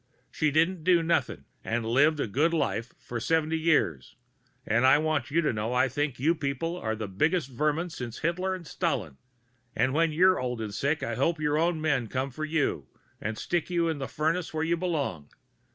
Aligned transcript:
She 0.31 0.49
didn't 0.49 0.83
do 0.83 1.03
nothing 1.03 1.45
and 1.63 1.85
lived 1.85 2.19
a 2.19 2.25
good 2.25 2.55
life 2.55 2.91
for 2.97 3.19
seventy 3.19 3.59
years 3.59 4.15
and 4.65 4.83
I 4.83 4.97
want 4.97 5.29
you 5.29 5.41
to 5.41 5.53
know 5.53 5.73
I 5.75 5.87
think 5.89 6.19
you 6.19 6.33
people 6.33 6.75
are 6.75 6.95
the 6.95 7.07
biggest 7.07 7.49
vermin 7.51 7.91
since 7.91 8.17
Hitler 8.17 8.55
and 8.55 8.65
Stalin 8.65 9.17
and 9.75 9.93
when 9.93 10.11
youre 10.11 10.39
old 10.39 10.59
and 10.59 10.73
sick 10.73 11.03
I 11.03 11.13
hope 11.13 11.39
your 11.39 11.55
own 11.59 11.79
men 11.79 12.07
come 12.07 12.31
for 12.31 12.45
you 12.45 12.87
and 13.21 13.37
stick 13.37 13.69
you 13.69 13.89
in 13.89 13.99
the 13.99 14.07
furnace 14.07 14.51
where 14.55 14.63
you 14.63 14.75
belong. 14.75 15.29